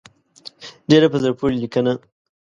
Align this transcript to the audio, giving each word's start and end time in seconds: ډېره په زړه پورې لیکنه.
ډېره 0.89 1.07
په 1.11 1.17
زړه 1.23 1.33
پورې 1.39 1.55
لیکنه. 1.63 1.93